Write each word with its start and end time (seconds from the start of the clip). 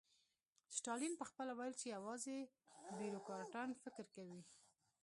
ستالین 0.77 1.13
پخپله 1.21 1.53
ویل 1.57 1.73
چې 1.81 1.87
یوازې 1.95 2.37
بیروکراټان 2.97 3.69
فکر 3.83 4.03
کوي 4.15 4.41